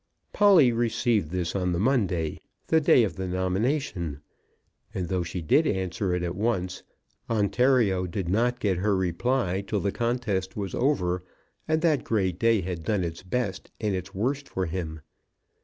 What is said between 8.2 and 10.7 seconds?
not get her reply till the contest